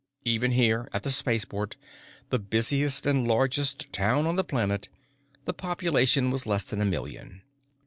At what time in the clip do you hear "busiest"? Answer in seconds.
2.39-3.05